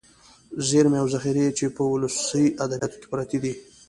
[0.69, 3.53] ذېرمې او ذخيرې چې په ولسي ادبياتو کې پراتې دي.